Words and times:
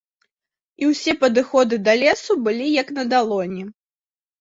І 0.83 0.89
ўсе 0.91 1.11
падыходы 1.25 1.81
да 1.89 1.97
лесу 2.01 2.39
былі 2.49 2.67
як 2.81 2.87
на 2.99 3.03
далоні. 3.15 3.71